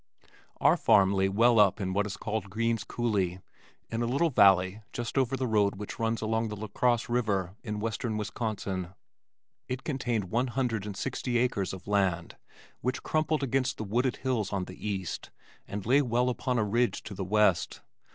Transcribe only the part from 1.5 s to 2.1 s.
up in what